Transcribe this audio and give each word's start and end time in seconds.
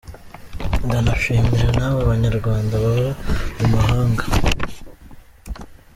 Ndanashimira 0.87 1.67
n’abo 1.77 1.99
Banyarwanda 2.09 2.75
baba 2.83 3.09
mu 3.57 3.65
mahanga. 3.73 4.23